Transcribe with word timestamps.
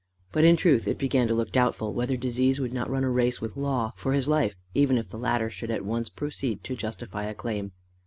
But 0.31 0.45
in 0.45 0.55
truth 0.57 0.87
it 0.87 0.97
began 0.97 1.27
to 1.27 1.35
look 1.35 1.51
doubtful 1.51 1.93
whether 1.93 2.17
disease 2.17 2.59
would 2.59 2.73
not 2.73 2.89
run 2.89 3.03
a 3.03 3.09
race 3.11 3.39
with 3.39 3.55
law 3.55 3.93
for 3.95 4.13
his 4.13 4.27
life, 4.27 4.55
even 4.73 4.97
if 4.97 5.09
the 5.09 5.19
latter 5.19 5.51
should 5.51 5.69
at 5.69 5.85
once 5.85 6.09
proceed 6.09 6.63
to 6.63 6.75
justify 6.75 7.25
a 7.25 7.35
claim. 7.35 7.73